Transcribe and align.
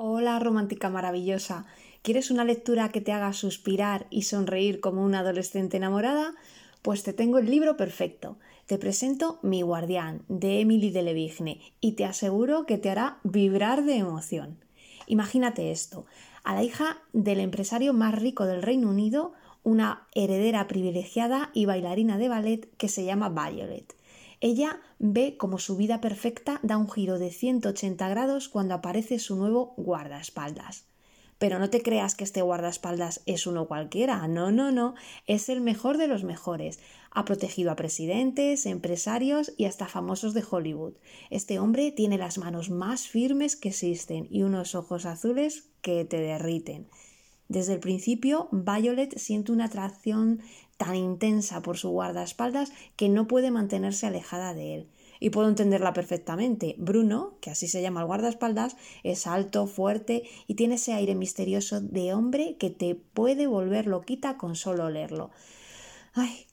Hola 0.00 0.38
romántica 0.38 0.90
maravillosa. 0.90 1.66
¿Quieres 2.02 2.30
una 2.30 2.44
lectura 2.44 2.90
que 2.90 3.00
te 3.00 3.10
haga 3.10 3.32
suspirar 3.32 4.06
y 4.10 4.22
sonreír 4.22 4.78
como 4.78 5.02
una 5.04 5.18
adolescente 5.18 5.76
enamorada? 5.76 6.36
Pues 6.82 7.02
te 7.02 7.12
tengo 7.12 7.38
el 7.38 7.50
libro 7.50 7.76
perfecto. 7.76 8.38
Te 8.66 8.78
presento 8.78 9.40
Mi 9.42 9.62
guardián 9.62 10.22
de 10.28 10.60
Emily 10.60 10.92
de 10.92 11.02
Levigne 11.02 11.60
y 11.80 11.94
te 11.94 12.04
aseguro 12.04 12.64
que 12.64 12.78
te 12.78 12.90
hará 12.90 13.18
vibrar 13.24 13.84
de 13.84 13.96
emoción. 13.96 14.58
Imagínate 15.08 15.72
esto, 15.72 16.06
a 16.44 16.54
la 16.54 16.62
hija 16.62 16.98
del 17.12 17.40
empresario 17.40 17.92
más 17.92 18.14
rico 18.14 18.46
del 18.46 18.62
Reino 18.62 18.90
Unido, 18.90 19.32
una 19.64 20.06
heredera 20.14 20.68
privilegiada 20.68 21.50
y 21.54 21.66
bailarina 21.66 22.18
de 22.18 22.28
ballet 22.28 22.70
que 22.76 22.88
se 22.88 23.04
llama 23.04 23.30
Violet. 23.30 23.97
Ella 24.40 24.80
ve 24.98 25.36
como 25.36 25.58
su 25.58 25.76
vida 25.76 26.00
perfecta 26.00 26.60
da 26.62 26.76
un 26.76 26.90
giro 26.90 27.18
de 27.18 27.30
180 27.30 28.08
grados 28.08 28.48
cuando 28.48 28.74
aparece 28.74 29.18
su 29.18 29.34
nuevo 29.34 29.74
guardaespaldas. 29.76 30.84
Pero 31.38 31.58
no 31.58 31.70
te 31.70 31.82
creas 31.82 32.14
que 32.14 32.24
este 32.24 32.42
guardaespaldas 32.42 33.22
es 33.26 33.46
uno 33.46 33.68
cualquiera, 33.68 34.26
no, 34.26 34.50
no, 34.50 34.72
no, 34.72 34.94
es 35.26 35.48
el 35.48 35.60
mejor 35.60 35.96
de 35.96 36.08
los 36.08 36.24
mejores. 36.24 36.80
Ha 37.10 37.24
protegido 37.24 37.70
a 37.70 37.76
presidentes, 37.76 38.66
empresarios 38.66 39.52
y 39.56 39.66
hasta 39.66 39.86
famosos 39.86 40.34
de 40.34 40.44
Hollywood. 40.48 40.94
Este 41.30 41.58
hombre 41.58 41.92
tiene 41.92 42.18
las 42.18 42.38
manos 42.38 42.70
más 42.70 43.06
firmes 43.06 43.54
que 43.54 43.68
existen 43.68 44.26
y 44.30 44.42
unos 44.42 44.74
ojos 44.74 45.06
azules 45.06 45.68
que 45.80 46.04
te 46.04 46.20
derriten. 46.20 46.88
Desde 47.48 47.72
el 47.72 47.80
principio, 47.80 48.48
Violet 48.52 49.16
siente 49.16 49.52
una 49.52 49.66
atracción 49.66 50.40
tan 50.78 50.96
intensa 50.96 51.60
por 51.60 51.76
su 51.76 51.90
guardaespaldas 51.90 52.72
que 52.96 53.10
no 53.10 53.28
puede 53.28 53.50
mantenerse 53.50 54.06
alejada 54.06 54.54
de 54.54 54.74
él. 54.74 54.88
Y 55.20 55.30
puedo 55.30 55.48
entenderla 55.48 55.92
perfectamente. 55.92 56.76
Bruno, 56.78 57.34
que 57.40 57.50
así 57.50 57.68
se 57.68 57.82
llama 57.82 58.00
el 58.00 58.06
guardaespaldas, 58.06 58.76
es 59.02 59.26
alto, 59.26 59.66
fuerte 59.66 60.22
y 60.46 60.54
tiene 60.54 60.76
ese 60.76 60.94
aire 60.94 61.14
misterioso 61.14 61.82
de 61.82 62.14
hombre 62.14 62.56
que 62.58 62.70
te 62.70 62.94
puede 62.94 63.46
volver 63.46 63.86
loquita 63.86 64.38
con 64.38 64.54
solo 64.54 64.86
olerlo. 64.86 65.30
Ay, 66.14 66.46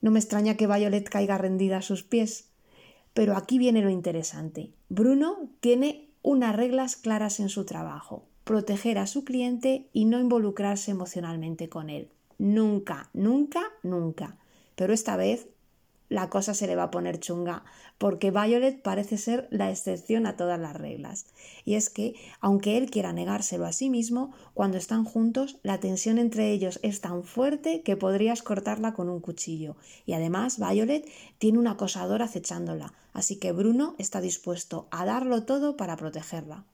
no 0.00 0.10
me 0.10 0.20
extraña 0.20 0.56
que 0.56 0.66
Violet 0.66 1.08
caiga 1.08 1.36
rendida 1.36 1.78
a 1.78 1.82
sus 1.82 2.04
pies. 2.04 2.50
Pero 3.12 3.36
aquí 3.36 3.58
viene 3.58 3.82
lo 3.82 3.90
interesante. 3.90 4.72
Bruno 4.88 5.50
tiene 5.60 6.08
unas 6.22 6.56
reglas 6.56 6.96
claras 6.96 7.38
en 7.38 7.48
su 7.48 7.64
trabajo 7.64 8.24
proteger 8.44 8.98
a 8.98 9.06
su 9.06 9.24
cliente 9.24 9.88
y 9.92 10.04
no 10.04 10.20
involucrarse 10.20 10.90
emocionalmente 10.90 11.68
con 11.68 11.90
él. 11.90 12.10
Nunca, 12.38 13.10
nunca, 13.12 13.62
nunca. 13.82 14.36
Pero 14.74 14.92
esta 14.92 15.16
vez 15.16 15.48
la 16.08 16.28
cosa 16.28 16.54
se 16.54 16.66
le 16.66 16.76
va 16.76 16.84
a 16.84 16.90
poner 16.90 17.18
chunga, 17.18 17.64
porque 17.98 18.30
Violet 18.30 18.82
parece 18.82 19.16
ser 19.16 19.48
la 19.50 19.70
excepción 19.70 20.26
a 20.26 20.36
todas 20.36 20.60
las 20.60 20.76
reglas. 20.76 21.26
Y 21.64 21.74
es 21.74 21.90
que, 21.90 22.14
aunque 22.40 22.76
él 22.76 22.90
quiera 22.90 23.12
negárselo 23.12 23.64
a 23.64 23.72
sí 23.72 23.88
mismo, 23.88 24.32
cuando 24.52 24.76
están 24.76 25.04
juntos, 25.04 25.58
la 25.62 25.80
tensión 25.80 26.18
entre 26.18 26.52
ellos 26.52 26.78
es 26.82 27.00
tan 27.00 27.24
fuerte 27.24 27.82
que 27.82 27.96
podrías 27.96 28.42
cortarla 28.42 28.92
con 28.92 29.08
un 29.08 29.20
cuchillo. 29.20 29.76
Y 30.06 30.12
además, 30.12 30.58
Violet 30.58 31.08
tiene 31.38 31.58
un 31.58 31.66
acosador 31.66 32.22
acechándola, 32.22 32.92
así 33.12 33.36
que 33.36 33.52
Bruno 33.52 33.94
está 33.98 34.20
dispuesto 34.20 34.86
a 34.90 35.04
darlo 35.04 35.44
todo 35.44 35.76
para 35.76 35.96
protegerla. 35.96 36.64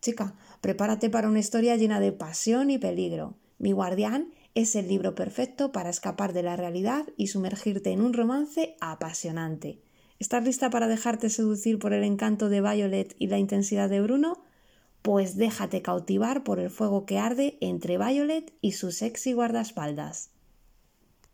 Chica, 0.00 0.34
prepárate 0.60 1.10
para 1.10 1.28
una 1.28 1.40
historia 1.40 1.76
llena 1.76 2.00
de 2.00 2.12
pasión 2.12 2.70
y 2.70 2.78
peligro. 2.78 3.34
Mi 3.58 3.72
guardián 3.72 4.28
es 4.58 4.74
el 4.74 4.88
libro 4.88 5.14
perfecto 5.14 5.70
para 5.70 5.88
escapar 5.88 6.32
de 6.32 6.42
la 6.42 6.56
realidad 6.56 7.06
y 7.16 7.28
sumergirte 7.28 7.92
en 7.92 8.00
un 8.00 8.12
romance 8.12 8.76
apasionante. 8.80 9.78
¿Estás 10.18 10.42
lista 10.42 10.68
para 10.68 10.88
dejarte 10.88 11.30
seducir 11.30 11.78
por 11.78 11.92
el 11.92 12.02
encanto 12.02 12.48
de 12.48 12.60
Violet 12.60 13.14
y 13.20 13.28
la 13.28 13.38
intensidad 13.38 13.88
de 13.88 14.00
Bruno? 14.00 14.42
Pues 15.02 15.36
déjate 15.36 15.80
cautivar 15.80 16.42
por 16.42 16.58
el 16.58 16.70
fuego 16.70 17.06
que 17.06 17.20
arde 17.20 17.56
entre 17.60 17.98
Violet 17.98 18.52
y 18.60 18.72
su 18.72 18.90
sexy 18.90 19.32
guardaespaldas. 19.32 20.30